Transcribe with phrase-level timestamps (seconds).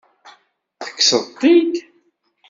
[0.83, 1.73] Tekkseḍ-t-id?